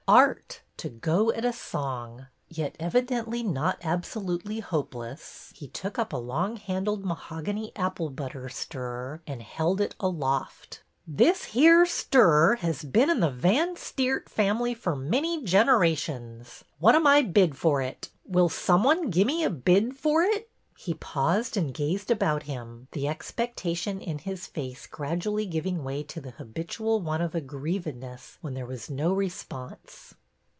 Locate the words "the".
13.21-13.31, 22.93-23.05, 26.19-26.31